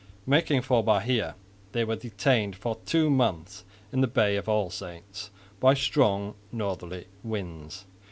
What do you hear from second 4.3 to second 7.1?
of All Saints by strong northerly